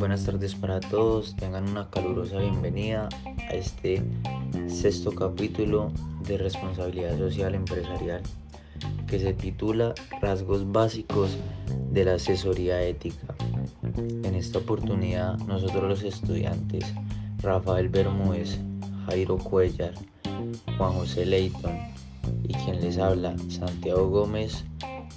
[0.00, 1.36] buenas tardes para todos.
[1.36, 3.10] Tengan una calurosa bienvenida
[3.50, 4.02] a este
[4.66, 5.92] sexto capítulo
[6.26, 8.22] de responsabilidad social empresarial
[9.06, 11.36] que se titula Rasgos básicos
[11.92, 13.34] de la asesoría ética.
[13.94, 16.82] En esta oportunidad nosotros los estudiantes
[17.42, 18.58] Rafael Bermúdez,
[19.04, 19.92] Jairo Cuellar,
[20.78, 21.78] Juan José Leighton
[22.44, 24.64] y quien les habla Santiago Gómez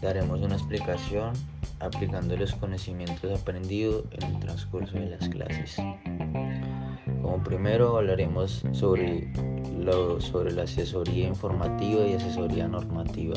[0.00, 1.34] daremos una explicación
[1.82, 5.76] aplicando los conocimientos aprendidos en el transcurso de las clases.
[7.20, 9.32] Como primero hablaremos sobre,
[9.78, 13.34] lo, sobre la asesoría informativa y asesoría normativa.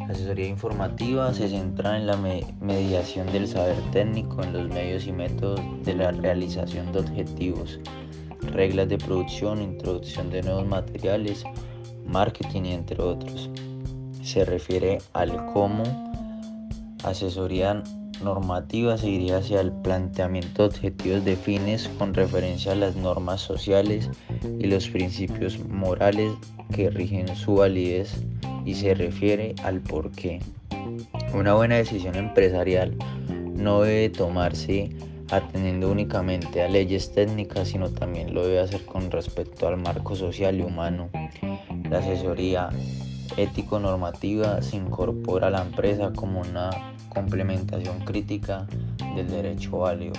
[0.00, 2.16] La asesoría informativa se centra en la
[2.60, 7.78] mediación del saber técnico en los medios y métodos de la realización de objetivos,
[8.52, 11.44] reglas de producción, introducción de nuevos materiales,
[12.06, 13.50] marketing entre otros.
[14.22, 16.07] Se refiere al cómo
[17.10, 17.82] asesoría
[18.22, 23.40] normativa se iría hacia el planteamiento de objetivos de fines con referencia a las normas
[23.40, 24.10] sociales
[24.58, 26.32] y los principios morales
[26.74, 28.14] que rigen su validez
[28.64, 30.40] y se refiere al por qué.
[31.34, 32.96] Una buena decisión empresarial
[33.54, 34.90] no debe tomarse
[35.30, 40.58] atendiendo únicamente a leyes técnicas, sino también lo debe hacer con respecto al marco social
[40.58, 41.10] y humano.
[41.90, 42.70] La asesoría
[43.36, 46.70] ético-normativa se incorpora a la empresa como una
[47.08, 48.66] complementación crítica
[49.14, 50.14] del derecho válido.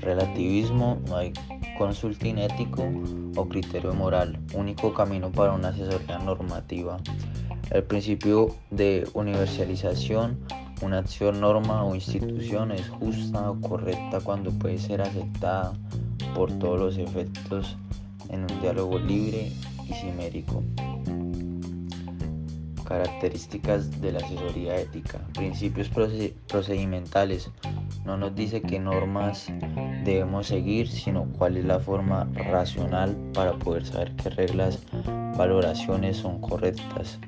[0.00, 1.32] Relativismo, no hay
[1.76, 2.90] consulting ético
[3.36, 6.98] o criterio moral, único camino para una asesoría normativa.
[7.70, 10.38] El principio de universalización,
[10.82, 15.72] una acción, norma o institución es justa o correcta cuando puede ser aceptada
[16.34, 17.76] por todos los efectos
[18.28, 19.52] en un diálogo libre
[19.88, 20.62] y simérico.
[22.90, 25.20] Características de la asesoría ética.
[25.34, 25.88] Principios
[26.48, 27.48] procedimentales.
[28.04, 29.46] No nos dice qué normas
[30.04, 34.80] debemos seguir, sino cuál es la forma racional para poder saber qué reglas,
[35.36, 37.20] valoraciones son correctas.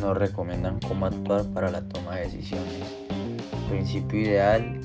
[0.00, 2.96] Nos recomiendan cómo actuar para la toma de decisiones.
[3.68, 4.80] Principio ideal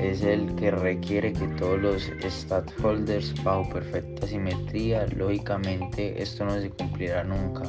[0.00, 6.70] es el que requiere que todos los stakeholders bajo perfecta simetría, lógicamente esto no se
[6.70, 7.64] cumplirá nunca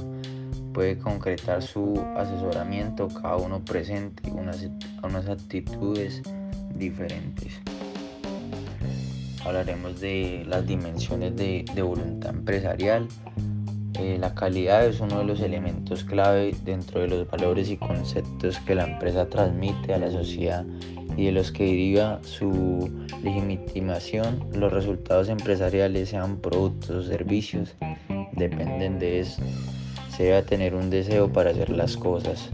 [0.73, 4.67] puede concretar su asesoramiento, cada uno presente unas,
[5.03, 6.21] unas actitudes
[6.75, 7.59] diferentes.
[9.45, 13.07] Hablaremos de las dimensiones de, voluntad empresarial.
[13.99, 18.59] Eh, la calidad es uno de los elementos clave dentro de los valores y conceptos
[18.59, 20.65] que la empresa transmite a la sociedad
[21.17, 22.89] y de los que deriva su
[23.23, 24.47] legitimación.
[24.53, 27.75] Los resultados empresariales, sean productos o servicios,
[28.33, 29.43] dependen de eso
[30.15, 32.49] se debe tener un deseo para hacer las cosas.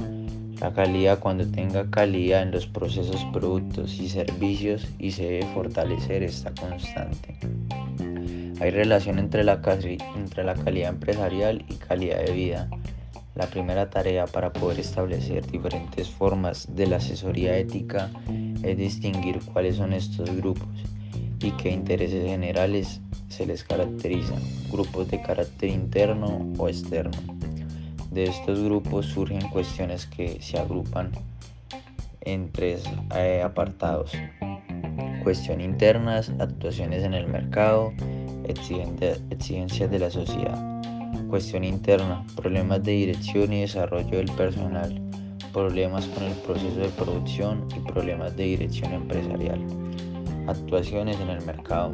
[0.61, 6.23] La calidad cuando tenga calidad en los procesos, productos y servicios y se debe fortalecer
[6.23, 7.37] esta constante.
[8.59, 12.69] Hay relación entre la, calidad empresarial y calidad de vida.
[13.35, 18.09] La primera tarea para poder establecer diferentes formas de la asesoría ética
[18.63, 20.67] es distinguir cuáles son estos grupos
[21.39, 24.41] y qué intereses generales se les caracterizan,
[24.71, 27.36] grupos de carácter interno o externo.
[28.17, 31.11] De estos grupos surgen cuestiones que se agrupan
[32.21, 32.83] en tres
[33.15, 34.11] eh, apartados.
[35.21, 37.93] Cuestión internas, actuaciones en el mercado,
[38.43, 40.81] exigencias de la sociedad.
[41.29, 44.99] Cuestión interna, problemas de dirección y desarrollo del personal,
[45.53, 49.63] problemas con el proceso de producción y problemas de dirección empresarial.
[50.47, 51.93] Actuaciones en el mercado,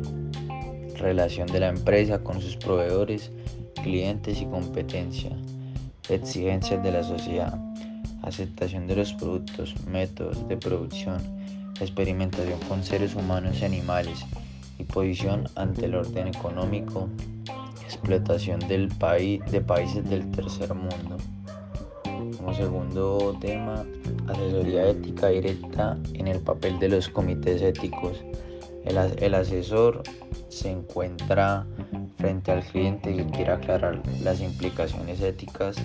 [0.95, 3.29] relación de la empresa con sus proveedores,
[3.83, 5.35] clientes y competencia
[6.09, 7.57] exigencias de la sociedad,
[8.21, 11.21] aceptación de los productos, métodos de producción,
[11.79, 14.25] experimentación con seres humanos y animales
[14.79, 17.09] y posición ante el orden económico,
[17.83, 21.17] explotación del país, de países del tercer mundo.
[22.37, 23.85] Como segundo tema,
[24.27, 28.23] asesoría ética directa en el papel de los comités éticos.
[28.85, 30.03] El, el asesor
[30.49, 31.65] se encuentra
[32.23, 35.75] frente al cliente que quiera aclarar las implicaciones éticas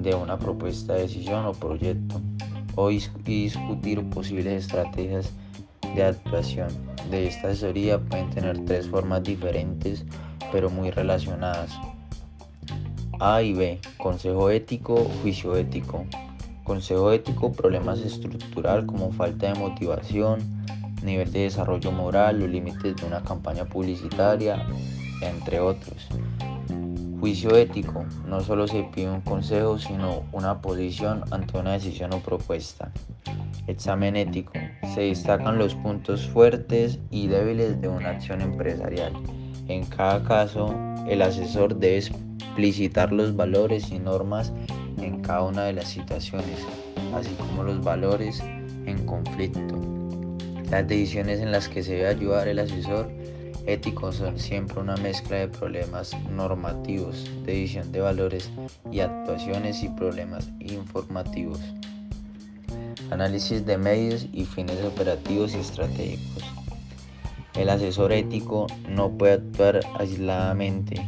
[0.00, 2.18] de una propuesta de decisión o proyecto
[2.76, 5.30] o discutir posibles estrategias
[5.94, 6.68] de actuación.
[7.10, 10.06] De esta asesoría pueden tener tres formas diferentes
[10.50, 11.78] pero muy relacionadas.
[13.20, 16.06] A y B, consejo ético, juicio ético.
[16.62, 20.40] Consejo ético, problemas estructural como falta de motivación,
[21.04, 24.66] nivel de desarrollo moral, los límites de una campaña publicitaria,
[25.20, 26.08] entre otros.
[27.20, 28.04] Juicio ético.
[28.26, 32.92] No solo se pide un consejo, sino una posición ante una decisión o propuesta.
[33.66, 34.52] Examen ético.
[34.94, 39.12] Se destacan los puntos fuertes y débiles de una acción empresarial.
[39.68, 40.74] En cada caso,
[41.08, 44.52] el asesor debe explicitar los valores y normas
[44.98, 46.58] en cada una de las situaciones,
[47.14, 48.42] así como los valores
[48.84, 50.03] en conflicto.
[50.74, 53.08] Las decisiones en las que se debe ayudar el asesor
[53.64, 58.50] ético son siempre una mezcla de problemas normativos, de de valores
[58.90, 61.60] y actuaciones y problemas informativos.
[63.12, 66.42] Análisis de medios y fines operativos y estratégicos.
[67.54, 71.00] El asesor ético no puede actuar aisladamente,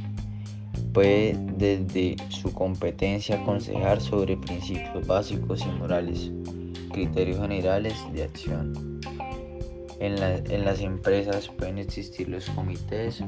[0.93, 6.31] puede desde su competencia aconsejar sobre principios básicos y morales,
[6.93, 8.97] criterios generales de acción.
[9.99, 13.23] En, las empresas pueden existir los comités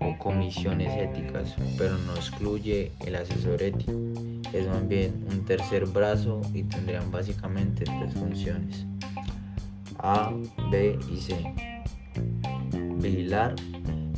[0.00, 3.92] o comisiones éticas, pero no excluye el asesor ético.
[4.52, 8.86] Es más bien un tercer brazo y tendrían básicamente tres funciones.
[9.98, 10.32] A,
[10.70, 11.36] B y C.
[12.96, 13.54] Vigilar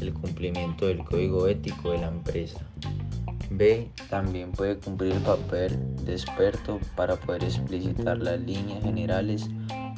[0.00, 2.60] el cumplimiento del código ético de la empresa.
[3.50, 9.48] B también puede cumplir el papel de experto para poder explicitar las líneas generales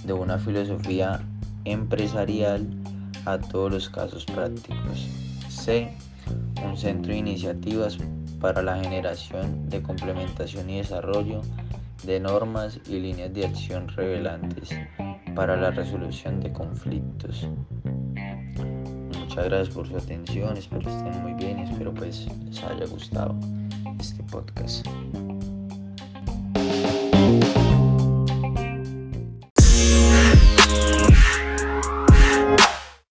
[0.04, 1.20] de una filosofía
[1.66, 2.66] empresarial
[3.24, 5.06] a todos los casos prácticos.
[5.48, 5.92] C.
[6.64, 7.98] Un centro de iniciativas
[8.40, 11.42] para la generación de complementación y desarrollo
[12.04, 14.70] de normas y líneas de acción revelantes
[15.34, 17.48] para la resolución de conflictos.
[19.18, 23.34] Muchas gracias por su atención, espero estén muy bien y espero pues les haya gustado
[23.98, 24.86] este podcast.